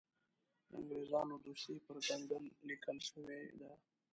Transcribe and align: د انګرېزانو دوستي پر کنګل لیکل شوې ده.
د 0.69 0.71
انګرېزانو 0.79 1.35
دوستي 1.45 1.75
پر 1.85 1.97
کنګل 2.07 2.43
لیکل 2.67 2.97
شوې 3.09 3.41
ده. 3.59 3.71